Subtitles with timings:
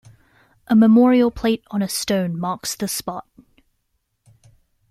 [0.65, 3.27] A memorial plate on a stone marks the spot.